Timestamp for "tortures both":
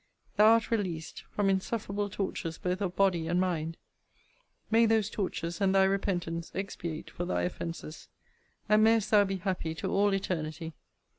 2.09-2.81